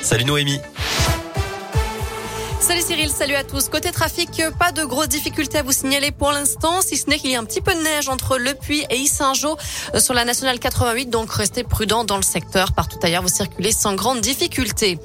[0.00, 0.60] Salut Noémie.
[2.60, 3.70] Salut Cyril, salut à tous.
[3.70, 7.30] Côté trafic, pas de grosses difficultés à vous signaler pour l'instant, si ce n'est qu'il
[7.30, 9.56] y a un petit peu de neige entre Le Puy et Issingeau
[9.94, 12.72] euh, sur la nationale 88, donc restez prudents dans le secteur.
[12.72, 14.98] Partout ailleurs, vous circulez sans grande difficulté.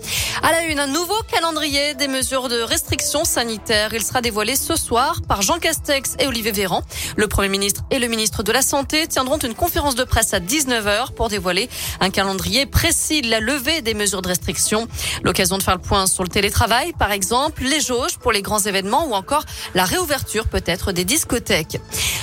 [0.44, 3.94] À la une, un nouveau calendrier des mesures de restriction sanitaire.
[3.94, 6.84] Il sera dévoilé ce soir par Jean Castex et Olivier Véran.
[7.16, 10.42] Le Premier ministre et le ministre de la Santé tiendront une conférence de presse à
[10.42, 11.70] 19h pour dévoiler
[12.02, 14.90] un calendrier précis de la levée des mesures de restriction.
[15.24, 18.60] L'occasion de faire le point sur le télétravail, par exemple les jauges pour les grands
[18.60, 21.80] événements ou encore la réouverture peut-être des discothèques.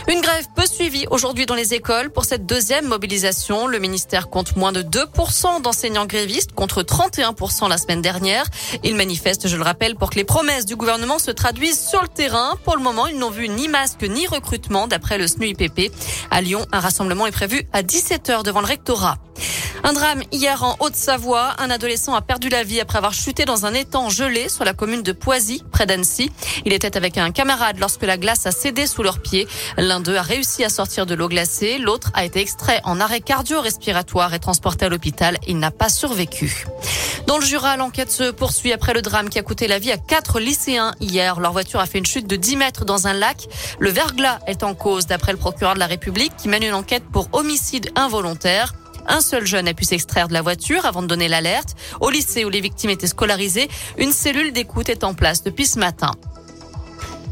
[0.08, 3.66] Une grève peu suivie aujourd'hui dans les écoles pour cette deuxième mobilisation.
[3.66, 8.46] Le ministère compte moins de 2% d'enseignants grévistes contre 31% la semaine dernière.
[8.82, 12.08] Ils manifestent, je le rappelle, pour que les promesses du gouvernement se traduisent sur le
[12.08, 12.56] terrain.
[12.64, 15.92] Pour le moment, ils n'ont vu ni masque ni recrutement d'après le SNUIPP.
[16.30, 19.18] À Lyon, un rassemblement est prévu à 17h devant le rectorat.
[19.84, 21.54] Un drame hier en Haute-Savoie.
[21.59, 24.74] Un adolescent a perdu la vie après avoir chuté dans un étang gelé sur la
[24.74, 26.30] commune de Poisy, près d'Annecy.
[26.64, 29.48] Il était avec un camarade lorsque la glace a cédé sous leurs pieds.
[29.77, 31.78] L'un d'eux a réussi à sortir de l'eau glacée.
[31.78, 35.36] L'autre a été extrait en arrêt cardio-respiratoire et transporté à l'hôpital.
[35.48, 36.64] Il n'a pas survécu.
[37.27, 39.97] Dans le Jura, l'enquête se poursuit après le drame qui a coûté la vie à
[39.97, 41.41] quatre lycéens hier.
[41.41, 43.48] Leur voiture a fait une chute de 10 mètres dans un lac.
[43.80, 47.05] Le verglas est en cause d'après le procureur de la République qui mène une enquête
[47.12, 48.75] pour homicide involontaire.
[49.06, 51.75] Un seul jeune a pu s'extraire de la voiture avant de donner l'alerte.
[52.00, 55.78] Au lycée où les victimes étaient scolarisées, une cellule d'écoute est en place depuis ce
[55.78, 56.12] matin.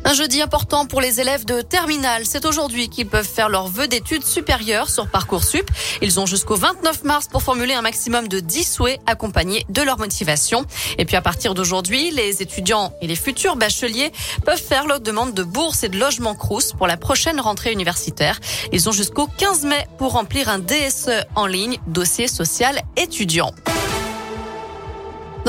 [0.05, 2.23] Un jeudi important pour les élèves de terminale.
[2.25, 5.71] C'est aujourd'hui qu'ils peuvent faire leur vœu d'études supérieures sur Parcoursup.
[6.01, 9.99] Ils ont jusqu'au 29 mars pour formuler un maximum de 10 souhaits accompagnés de leur
[9.99, 10.65] motivation.
[10.99, 14.11] Et puis à partir d'aujourd'hui, les étudiants et les futurs bacheliers
[14.45, 18.41] peuvent faire leur demande de bourse et de logement crous pour la prochaine rentrée universitaire.
[18.73, 23.53] Ils ont jusqu'au 15 mai pour remplir un DSE en ligne, dossier social étudiant.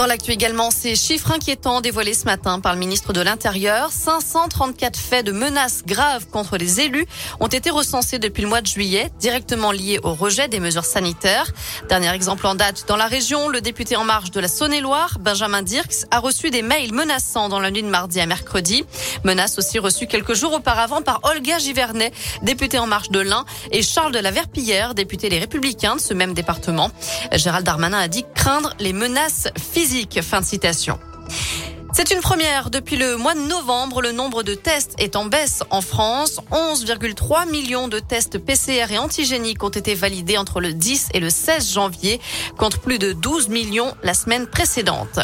[0.02, 3.92] Dans l'actu également, ces chiffres inquiétants dévoilés ce matin par le ministre de l'Intérieur.
[3.92, 7.06] 534 faits de menaces graves contre les élus
[7.40, 11.52] ont été recensés depuis le mois de juillet, directement liés au rejet des mesures sanitaires.
[11.88, 15.62] Dernier exemple en date dans la région, le député en marche de la Saône-et-Loire, Benjamin
[15.62, 18.84] Dirks, a reçu des mails menaçants dans la nuit de mardi à mercredi.
[19.24, 23.84] Menaces aussi reçues quelques jours auparavant par Olga Givernet, députée en marche de l'Ain, et
[23.84, 26.90] Charles de la Verpillière, député Les Républicains de ce même département.
[27.34, 29.91] Gérald Darmanin a dit craindre les menaces physiques
[31.94, 32.70] C'est une première.
[32.70, 36.40] Depuis le mois de novembre, le nombre de tests est en baisse en France.
[36.52, 41.30] 11,3 millions de tests PCR et antigéniques ont été validés entre le 10 et le
[41.30, 42.22] 16 janvier,
[42.58, 45.20] contre plus de 12 millions la semaine précédente.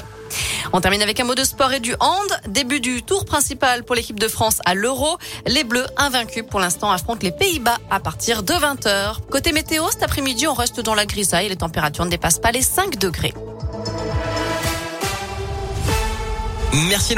[0.73, 2.27] On termine avec un mot de sport et du hand.
[2.50, 5.17] Début du tour principal pour l'équipe de France à l'Euro.
[5.45, 9.22] Les Bleus, invaincus pour l'instant, affrontent les Pays-Bas à partir de 20h.
[9.31, 11.47] Côté météo, cet après-midi, on reste dans la grisaille.
[11.47, 13.33] Les températures ne dépassent pas les 5 degrés.
[16.85, 17.15] Merci.